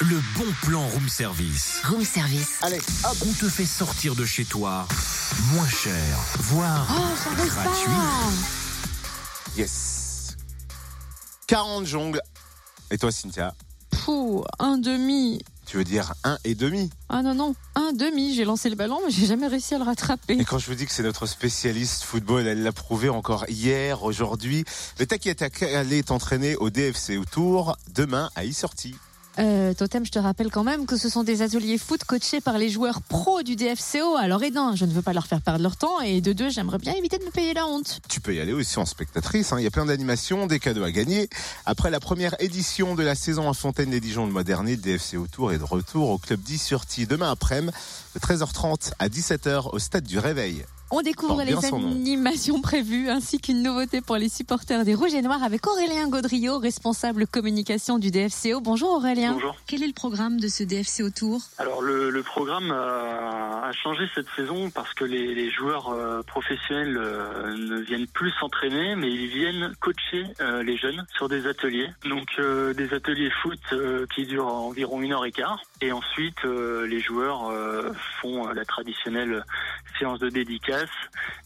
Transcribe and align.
le 0.00 0.20
bon 0.36 0.46
plan 0.62 0.86
room 0.88 1.08
service. 1.08 1.80
Room 1.84 2.04
service. 2.04 2.58
Allez, 2.62 2.78
hop. 3.04 3.16
On 3.26 3.32
te 3.32 3.48
fait 3.48 3.66
sortir 3.66 4.14
de 4.14 4.24
chez 4.24 4.44
toi 4.44 4.86
moins 5.52 5.68
cher, 5.68 6.16
voire 6.38 6.86
Oh, 6.90 7.34
gratuit. 7.46 7.84
pas. 7.86 8.30
Yes. 9.56 10.36
40 11.46 11.86
jongles. 11.86 12.20
Et 12.90 12.98
toi, 12.98 13.12
Cynthia 13.12 13.54
Pouh, 13.90 14.44
un 14.58 14.78
demi. 14.78 15.42
Tu 15.66 15.76
veux 15.76 15.84
dire 15.84 16.14
un 16.24 16.38
et 16.44 16.54
demi? 16.54 16.90
Ah 17.08 17.22
non, 17.22 17.34
non, 17.34 17.54
un 17.74 17.92
demi. 17.92 18.34
J'ai 18.34 18.44
lancé 18.44 18.70
le 18.70 18.76
ballon, 18.76 18.98
mais 19.04 19.12
j'ai 19.12 19.26
jamais 19.26 19.46
réussi 19.46 19.74
à 19.74 19.78
le 19.78 19.84
rattraper. 19.84 20.34
Et 20.40 20.44
quand 20.44 20.58
je 20.58 20.66
vous 20.66 20.74
dis 20.74 20.86
que 20.86 20.92
c'est 20.92 21.02
notre 21.02 21.26
spécialiste 21.26 22.02
football, 22.04 22.46
elle 22.46 22.62
l'a 22.62 22.72
prouvé 22.72 23.08
encore 23.08 23.44
hier, 23.48 24.02
aujourd'hui. 24.02 24.64
Mais 24.98 25.06
t'inquiète, 25.06 25.44
elle 25.62 25.92
est 25.92 26.10
entraînée 26.10 26.56
au 26.56 26.70
DFC 26.70 27.18
Autour, 27.18 27.76
demain 27.94 28.30
à 28.34 28.44
e-sortie. 28.46 28.96
Euh, 29.38 29.72
Totem, 29.74 30.04
je 30.04 30.10
te 30.10 30.18
rappelle 30.18 30.50
quand 30.50 30.64
même 30.64 30.86
que 30.86 30.96
ce 30.96 31.08
sont 31.08 31.22
des 31.22 31.40
ateliers 31.42 31.78
foot 31.78 32.04
coachés 32.04 32.40
par 32.40 32.58
les 32.58 32.68
joueurs 32.68 33.00
pros 33.00 33.42
du 33.42 33.56
DFCO. 33.56 34.16
Alors, 34.16 34.42
et 34.42 34.50
d'un, 34.50 34.74
je 34.74 34.84
ne 34.84 34.92
veux 34.92 35.02
pas 35.02 35.12
leur 35.12 35.26
faire 35.26 35.40
perdre 35.40 35.62
leur 35.62 35.76
temps. 35.76 36.00
Et 36.00 36.20
de 36.20 36.32
deux, 36.32 36.50
j'aimerais 36.50 36.78
bien 36.78 36.92
éviter 36.94 37.16
de 37.18 37.24
me 37.24 37.30
payer 37.30 37.54
la 37.54 37.66
honte. 37.66 38.00
Tu 38.08 38.20
peux 38.20 38.34
y 38.34 38.40
aller 38.40 38.52
aussi 38.52 38.78
en 38.78 38.84
spectatrice. 38.84 39.52
hein. 39.52 39.56
Il 39.58 39.64
y 39.64 39.66
a 39.66 39.70
plein 39.70 39.86
d'animations, 39.86 40.46
des 40.46 40.58
cadeaux 40.58 40.82
à 40.84 40.90
gagner. 40.90 41.28
Après 41.64 41.90
la 41.90 42.00
première 42.00 42.34
édition 42.40 42.94
de 42.94 43.02
la 43.02 43.14
saison 43.14 43.48
à 43.48 43.54
Fontaine-les-Dijon 43.54 44.26
le 44.26 44.32
mois 44.32 44.44
dernier, 44.44 44.72
le 44.76 44.82
DFC 44.82 45.16
Autour 45.16 45.52
est 45.52 45.58
de 45.58 45.64
retour 45.64 46.10
au 46.10 46.18
club 46.18 46.40
10 46.40 46.58
sur 46.58 46.84
Ti 46.84 47.06
demain 47.06 47.30
après-midi, 47.30 47.72
de 48.14 48.20
13h30 48.20 48.92
à 48.98 49.08
17h 49.08 49.70
au 49.72 49.78
stade 49.78 50.04
du 50.04 50.18
Réveil. 50.18 50.64
On 50.92 51.02
découvre 51.02 51.44
les 51.44 51.54
animations 51.64 52.60
prévues 52.60 53.08
ainsi 53.10 53.40
qu'une 53.40 53.62
nouveauté 53.62 54.00
pour 54.00 54.16
les 54.16 54.28
supporters 54.28 54.84
des 54.84 54.96
Rouges 54.96 55.14
et 55.14 55.22
Noirs 55.22 55.44
avec 55.44 55.64
Aurélien 55.68 56.08
Gaudriot, 56.08 56.58
responsable 56.58 57.28
communication 57.28 57.98
du 58.00 58.10
DFCO. 58.10 58.60
Bonjour 58.60 58.90
Aurélien. 58.96 59.34
Bonjour. 59.34 59.54
Quel 59.68 59.84
est 59.84 59.86
le 59.86 59.92
programme 59.92 60.40
de 60.40 60.48
ce 60.48 60.64
DFC 60.64 61.04
Autour 61.04 61.42
Alors 61.58 61.80
le, 61.80 62.10
le 62.10 62.22
programme 62.24 62.72
a, 62.72 63.68
a 63.68 63.72
changé 63.72 64.02
cette 64.16 64.26
saison 64.34 64.68
parce 64.70 64.92
que 64.94 65.04
les, 65.04 65.32
les 65.32 65.48
joueurs 65.52 65.90
euh, 65.90 66.22
professionnels 66.24 66.96
euh, 66.98 67.54
ne 67.56 67.80
viennent 67.82 68.08
plus 68.08 68.32
s'entraîner, 68.40 68.96
mais 68.96 69.12
ils 69.12 69.28
viennent 69.28 69.72
coacher 69.78 70.24
euh, 70.40 70.64
les 70.64 70.76
jeunes 70.76 71.06
sur 71.14 71.28
des 71.28 71.46
ateliers. 71.46 71.88
Donc 72.04 72.26
euh, 72.40 72.74
des 72.74 72.92
ateliers 72.94 73.30
foot 73.42 73.60
euh, 73.72 74.06
qui 74.12 74.26
durent 74.26 74.48
environ 74.48 75.00
une 75.02 75.12
heure 75.12 75.24
et 75.24 75.30
quart. 75.30 75.60
Et 75.82 75.92
ensuite, 75.92 76.44
euh, 76.44 76.84
les 76.88 76.98
joueurs 77.00 77.48
euh, 77.48 77.92
font 78.20 78.48
euh, 78.48 78.54
la 78.54 78.64
traditionnelle 78.64 79.44
séance 80.00 80.18
de 80.18 80.30
dédicace 80.30 80.79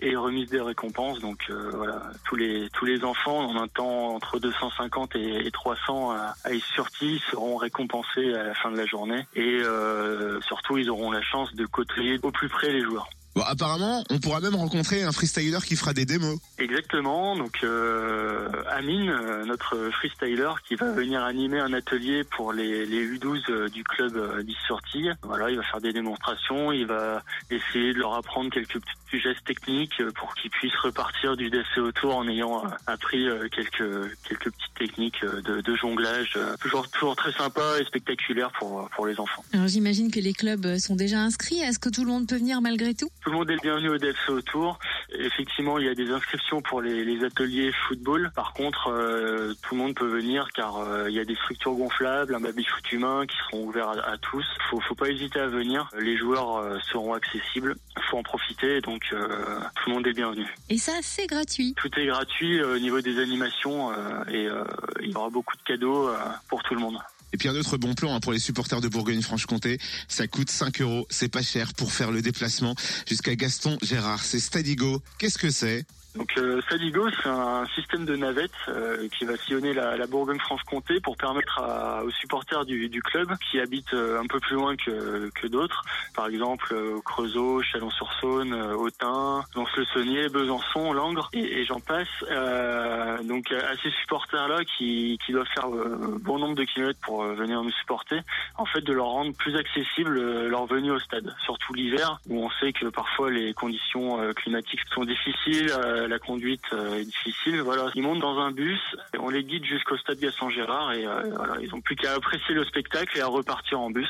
et 0.00 0.16
remise 0.16 0.50
des 0.50 0.60
récompenses. 0.60 1.20
Donc 1.20 1.38
euh, 1.50 1.70
voilà, 1.74 2.02
tous 2.24 2.36
les 2.36 2.68
tous 2.70 2.84
les 2.84 3.04
enfants 3.04 3.38
en 3.38 3.62
un 3.62 3.68
temps 3.68 4.14
entre 4.14 4.38
250 4.38 5.16
et, 5.16 5.46
et 5.46 5.50
300 5.50 6.10
à, 6.12 6.34
à 6.44 6.50
sortie 6.74 7.20
seront 7.30 7.56
récompensés 7.56 8.34
à 8.34 8.44
la 8.44 8.54
fin 8.54 8.70
de 8.70 8.76
la 8.76 8.86
journée 8.86 9.26
et 9.34 9.60
euh, 9.62 10.40
surtout 10.42 10.78
ils 10.78 10.90
auront 10.90 11.10
la 11.10 11.22
chance 11.22 11.54
de 11.54 11.66
côtoyer 11.66 12.18
au 12.22 12.30
plus 12.30 12.48
près 12.48 12.72
les 12.72 12.82
joueurs. 12.82 13.08
Bon, 13.34 13.42
apparemment, 13.46 14.04
on 14.10 14.18
pourra 14.18 14.40
même 14.40 14.56
rencontrer 14.56 15.04
un 15.04 15.12
freestyler 15.12 15.58
qui 15.64 15.74
fera 15.74 15.94
des 15.94 16.04
démos. 16.04 16.38
Exactement. 16.58 17.34
Donc 17.34 17.60
euh, 17.64 18.50
Amine, 18.68 19.10
notre 19.46 19.90
freestyler, 19.90 20.50
qui 20.68 20.74
va 20.74 20.90
venir 20.92 21.22
animer 21.22 21.58
un 21.58 21.72
atelier 21.72 22.24
pour 22.24 22.52
les, 22.52 22.84
les 22.84 23.06
U12 23.06 23.50
euh, 23.50 23.68
du 23.70 23.84
club 23.84 24.16
euh, 24.16 24.42
10 24.42 24.54
sorties. 24.68 25.08
Voilà, 25.22 25.48
il 25.48 25.56
va 25.56 25.62
faire 25.62 25.80
des 25.80 25.94
démonstrations, 25.94 26.72
il 26.72 26.86
va 26.86 27.22
essayer 27.50 27.94
de 27.94 27.98
leur 27.98 28.14
apprendre 28.14 28.50
quelques 28.50 28.78
petits 28.78 29.01
gestes 29.20 29.44
techniques 29.44 30.00
euh, 30.00 30.10
pour 30.12 30.34
qu'ils 30.34 30.50
puissent 30.50 30.76
repartir 30.76 31.36
du 31.36 31.50
DFC 31.50 31.80
autour 31.80 32.16
en 32.16 32.28
ayant 32.28 32.64
euh, 32.64 32.68
appris 32.86 33.28
euh, 33.28 33.48
quelques 33.48 34.16
quelques 34.28 34.50
petites 34.50 34.74
techniques 34.78 35.24
de, 35.24 35.60
de 35.60 35.74
jonglage, 35.76 36.38
toujours 36.60 36.88
toujours 36.88 37.16
très 37.16 37.32
sympa 37.32 37.62
et 37.80 37.84
spectaculaire 37.84 38.50
pour 38.58 38.88
pour 38.90 39.06
les 39.06 39.18
enfants. 39.20 39.44
Alors 39.52 39.68
j'imagine 39.68 40.10
que 40.10 40.20
les 40.20 40.32
clubs 40.32 40.76
sont 40.78 40.96
déjà 40.96 41.18
inscrits. 41.18 41.60
Est-ce 41.60 41.78
que 41.78 41.88
tout 41.88 42.04
le 42.04 42.10
monde 42.10 42.26
peut 42.26 42.36
venir 42.36 42.60
malgré 42.60 42.94
tout? 42.94 43.08
Tout 43.22 43.30
le 43.30 43.36
monde 43.36 43.50
est 43.50 43.54
le 43.54 43.60
bienvenu 43.62 43.90
au 43.90 43.98
DFC 43.98 44.30
Autour. 44.30 44.78
Effectivement, 45.18 45.78
il 45.78 45.86
y 45.86 45.88
a 45.88 45.94
des 45.94 46.10
inscriptions 46.10 46.62
pour 46.62 46.80
les, 46.80 47.04
les 47.04 47.24
ateliers 47.24 47.72
football. 47.88 48.30
Par 48.34 48.52
contre, 48.52 48.88
euh, 48.88 49.54
tout 49.62 49.74
le 49.74 49.80
monde 49.80 49.94
peut 49.94 50.06
venir 50.06 50.48
car 50.54 50.78
euh, 50.78 51.10
il 51.10 51.14
y 51.14 51.20
a 51.20 51.24
des 51.24 51.34
structures 51.34 51.74
gonflables, 51.74 52.34
un 52.34 52.40
baby-foot 52.40 52.92
humain 52.92 53.26
qui 53.26 53.36
seront 53.48 53.64
ouverts 53.64 53.88
à, 53.90 54.12
à 54.12 54.18
tous. 54.18 54.46
Faut, 54.70 54.80
faut 54.80 54.94
pas 54.94 55.08
hésiter 55.08 55.40
à 55.40 55.46
venir. 55.46 55.88
Les 55.98 56.16
joueurs 56.16 56.56
euh, 56.56 56.78
seront 56.90 57.14
accessibles. 57.14 57.76
Faut 58.10 58.18
en 58.18 58.22
profiter. 58.22 58.80
Donc, 58.80 59.02
euh, 59.12 59.28
tout 59.76 59.90
le 59.90 59.94
monde 59.94 60.06
est 60.06 60.12
bienvenu. 60.12 60.46
Et 60.68 60.78
ça, 60.78 60.92
c'est 61.02 61.26
gratuit. 61.26 61.74
Tout 61.76 61.90
est 61.98 62.06
gratuit 62.06 62.60
euh, 62.60 62.76
au 62.76 62.78
niveau 62.78 63.00
des 63.00 63.18
animations 63.20 63.90
euh, 63.90 64.24
et 64.28 64.46
euh, 64.46 64.64
il 65.02 65.10
y 65.10 65.16
aura 65.16 65.30
beaucoup 65.30 65.56
de 65.56 65.62
cadeaux 65.62 66.08
euh, 66.08 66.16
pour 66.48 66.62
tout 66.62 66.74
le 66.74 66.80
monde. 66.80 66.98
Et 67.32 67.38
puis 67.38 67.48
un 67.48 67.56
autre 67.56 67.76
bon 67.76 67.94
plan 67.94 68.14
hein, 68.14 68.20
pour 68.20 68.32
les 68.32 68.38
supporters 68.38 68.80
de 68.80 68.88
Bourgogne-Franche-Comté, 68.88 69.78
ça 70.08 70.26
coûte 70.26 70.50
5 70.50 70.80
euros, 70.82 71.06
c'est 71.10 71.28
pas 71.28 71.42
cher 71.42 71.74
pour 71.74 71.92
faire 71.92 72.10
le 72.10 72.22
déplacement 72.22 72.74
jusqu'à 73.06 73.34
Gaston 73.34 73.78
Gérard. 73.82 74.22
C'est 74.24 74.40
Stadigo. 74.40 75.02
Qu'est-ce 75.18 75.38
que 75.38 75.50
c'est? 75.50 75.84
Donc 76.14 76.30
euh, 76.36 76.60
Saligo, 76.68 77.08
c'est 77.22 77.28
un 77.28 77.64
système 77.74 78.04
de 78.04 78.14
navette 78.16 78.50
euh, 78.68 79.08
qui 79.16 79.24
va 79.24 79.34
sillonner 79.38 79.72
la, 79.72 79.96
la 79.96 80.06
Bourgogne-Franche-Comté 80.06 81.00
pour 81.00 81.16
permettre 81.16 81.58
à- 81.58 82.04
aux 82.04 82.10
supporters 82.10 82.66
du, 82.66 82.90
du 82.90 83.00
club 83.02 83.28
qui 83.50 83.58
habitent 83.58 83.94
euh, 83.94 84.20
un 84.20 84.26
peu 84.26 84.38
plus 84.38 84.56
loin 84.56 84.76
que, 84.76 85.30
que 85.30 85.46
d'autres, 85.46 85.82
par 86.14 86.26
exemple 86.26 86.68
euh, 86.72 87.00
Creusot, 87.02 87.62
Chalon-sur-Saône, 87.62 88.52
euh, 88.52 88.74
Autun, 88.74 89.42
Lons-le-Saunier, 89.56 90.28
Besançon, 90.28 90.92
Langres 90.92 91.30
et, 91.32 91.60
et 91.60 91.64
j'en 91.64 91.80
passe. 91.80 92.08
Euh, 92.30 93.22
donc 93.22 93.50
à 93.50 93.74
ces 93.82 93.90
supporters-là 94.02 94.64
qui, 94.76 95.18
qui 95.24 95.32
doivent 95.32 95.48
faire 95.54 95.68
bon 95.68 96.38
nombre 96.38 96.56
de 96.56 96.64
kilomètres 96.64 97.00
pour 97.02 97.24
venir 97.24 97.62
nous 97.62 97.70
supporter, 97.72 98.20
en 98.58 98.66
fait 98.66 98.82
de 98.82 98.92
leur 98.92 99.06
rendre 99.06 99.32
plus 99.34 99.56
accessible 99.56 100.20
leur 100.48 100.66
venue 100.66 100.90
au 100.90 100.98
stade, 101.00 101.34
surtout 101.44 101.72
l'hiver 101.72 102.18
où 102.28 102.44
on 102.44 102.50
sait 102.60 102.72
que 102.74 102.86
parfois 102.88 103.30
les 103.30 103.54
conditions 103.54 104.18
climatiques 104.34 104.80
sont 104.94 105.04
difficiles, 105.04 105.72
euh, 106.02 106.08
la 106.08 106.18
conduite 106.18 106.64
euh, 106.72 107.00
est 107.00 107.04
difficile. 107.04 107.60
Voilà, 107.60 107.90
ils 107.94 108.02
montent 108.02 108.20
dans 108.20 108.38
un 108.38 108.50
bus, 108.50 108.80
on 109.18 109.28
les 109.28 109.44
guide 109.44 109.64
jusqu'au 109.64 109.96
stade 109.96 110.18
Gaston 110.18 110.50
Gérard 110.50 110.92
et 110.92 111.06
euh, 111.06 111.22
ils 111.60 111.74
ont 111.74 111.80
plus 111.80 111.96
qu'à 111.96 112.14
apprécier 112.14 112.54
le 112.54 112.64
spectacle 112.64 113.16
et 113.18 113.20
à 113.20 113.26
repartir 113.26 113.80
en 113.80 113.90
bus 113.90 114.08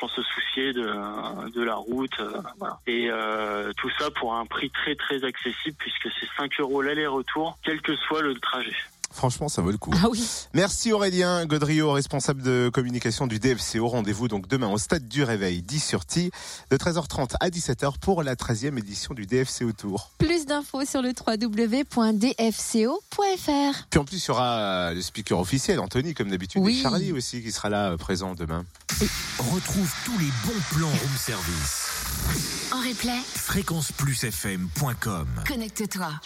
sans 0.00 0.08
se 0.08 0.22
soucier 0.22 0.72
de, 0.72 1.62
la 1.62 1.74
route. 1.74 2.20
Et 2.86 3.10
tout 3.78 3.90
ça 3.98 4.10
pour 4.10 4.34
un 4.34 4.44
prix 4.44 4.70
très 4.70 4.94
très 4.94 5.24
accessible 5.24 5.76
puisque 5.78 6.08
c'est 6.20 6.28
5 6.36 6.60
euros 6.60 6.82
l'aller-retour, 6.82 7.56
quel 7.64 7.80
que 7.80 7.96
soit 7.96 8.20
le 8.20 8.34
trajet. 8.34 8.76
Franchement, 9.12 9.48
ça 9.48 9.62
vaut 9.62 9.70
le 9.70 9.78
coup. 9.78 9.92
Ah 9.94 10.08
oui. 10.10 10.22
Merci 10.52 10.92
Aurélien 10.92 11.46
Godrio, 11.46 11.92
responsable 11.92 12.42
de 12.42 12.70
communication 12.72 13.26
du 13.26 13.38
DFC. 13.38 13.78
Au 13.78 13.88
rendez-vous 13.88 14.28
donc 14.28 14.46
demain 14.48 14.68
au 14.68 14.76
stade 14.78 15.08
du 15.08 15.22
Réveil 15.24 15.62
10 15.62 15.80
sur 15.80 16.04
Ti 16.04 16.30
de 16.70 16.76
13h30 16.76 17.34
à 17.40 17.48
17h 17.48 17.98
pour 18.00 18.22
la 18.22 18.34
13e 18.34 18.76
édition 18.78 19.14
du 19.14 19.24
DFC 19.26 19.64
Autour. 19.64 20.10
Plus 20.18 20.44
d'infos 20.44 20.84
sur 20.84 21.00
le 21.02 21.12
www.dfco.fr. 21.26 22.26
Puis 23.90 24.00
en 24.00 24.04
plus, 24.04 24.24
il 24.24 24.28
y 24.28 24.30
aura 24.30 24.92
le 24.92 25.00
speaker 25.02 25.38
officiel, 25.38 25.78
Anthony, 25.80 26.12
comme 26.14 26.30
d'habitude, 26.30 26.62
Oui. 26.64 26.78
et 26.78 26.82
Charlie 26.82 27.12
aussi, 27.12 27.42
qui 27.42 27.52
sera 27.52 27.70
là 27.70 27.92
euh, 27.92 27.96
présent 27.96 28.34
demain. 28.34 28.64
Retrouve 29.38 29.90
tous 30.04 30.18
les 30.18 30.30
bons 30.44 30.60
plans 30.70 30.88
room 30.88 31.16
service. 31.18 31.86
En 32.72 32.80
replay, 32.80 33.18
Fréquenceplusfm.com 33.34 35.26
connecte-toi. 35.46 36.20